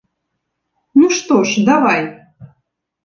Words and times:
Ну, 1.01 1.05
што 1.17 1.35
ж, 1.49 1.69
давай! 1.71 2.01